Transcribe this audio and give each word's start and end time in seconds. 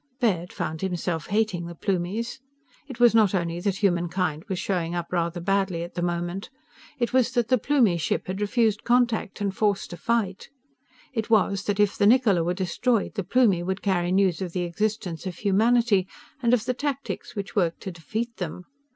_"Baird 0.19 0.51
found 0.51 0.81
himself 0.81 1.27
hating 1.27 1.67
the 1.67 1.75
Plumies. 1.75 2.39
It 2.87 2.99
was 2.99 3.13
not 3.13 3.35
only 3.35 3.59
that 3.59 3.75
humankind 3.75 4.43
was 4.49 4.57
showing 4.57 4.95
up 4.95 5.11
rather 5.13 5.39
badly, 5.39 5.83
at 5.83 5.93
the 5.93 6.01
moment. 6.01 6.49
It 6.97 7.13
was 7.13 7.29
that 7.33 7.49
the 7.49 7.59
Plumie 7.59 7.99
ship 7.99 8.25
had 8.25 8.41
refused 8.41 8.83
contact 8.83 9.41
and 9.41 9.55
forced 9.55 9.93
a 9.93 9.97
fight. 9.97 10.49
It 11.13 11.29
was 11.29 11.65
that 11.65 11.79
if 11.79 11.99
the 11.99 12.07
Niccola 12.07 12.43
were 12.43 12.55
destroyed 12.55 13.13
the 13.13 13.23
Plumie 13.23 13.61
would 13.61 13.83
carry 13.83 14.11
news 14.11 14.41
of 14.41 14.53
the 14.53 14.61
existence 14.63 15.27
of 15.27 15.35
humanity 15.35 16.07
and 16.41 16.51
of 16.55 16.65
the 16.65 16.73
tactics 16.73 17.35
which 17.35 17.55
worked 17.55 17.81
to 17.81 17.91
defeat 17.91 18.37
them. 18.37 18.65